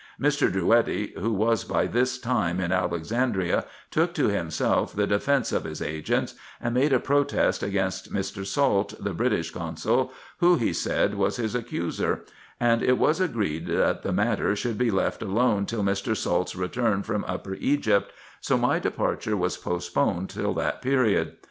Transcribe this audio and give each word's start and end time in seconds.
IN 0.17 0.25
EGYPT, 0.25 0.41
NUBIA, 0.41 0.49
&c 0.49 0.55
375 0.55 0.73
Mr. 0.73 0.85
Drouetti, 0.87 1.21
who 1.21 1.31
was 1.33 1.63
by 1.63 1.85
this 1.85 2.17
time 2.17 2.59
in 2.59 2.71
Alexandria, 2.71 3.65
took 3.91 4.15
to 4.15 4.29
himself 4.29 4.95
the 4.95 5.05
defence 5.05 5.51
of 5.51 5.63
his 5.65 5.79
agents, 5.79 6.33
and 6.59 6.73
made 6.73 6.91
a 6.91 6.99
protest 6.99 7.61
against 7.61 8.11
Mr. 8.11 8.43
Salt, 8.43 8.95
the 8.99 9.13
British 9.13 9.51
consul, 9.51 10.11
who, 10.39 10.55
he 10.55 10.73
said, 10.73 11.13
was 11.13 11.35
his 11.35 11.53
accuser; 11.53 12.21
and 12.59 12.81
it 12.81 12.97
was 12.97 13.21
agreed 13.21 13.67
that 13.67 14.01
the 14.01 14.11
matter 14.11 14.55
should 14.55 14.79
be 14.79 14.89
left 14.89 15.21
alone 15.21 15.67
till 15.67 15.83
Mr. 15.83 16.17
Salt's 16.17 16.55
return 16.55 17.03
from 17.03 17.23
Upper 17.27 17.53
Egypt, 17.59 18.11
so 18.39 18.57
my 18.57 18.79
departure 18.79 19.37
was 19.37 19.55
postponed 19.55 20.31
till 20.31 20.55
that 20.55 20.81
period. 20.81 21.33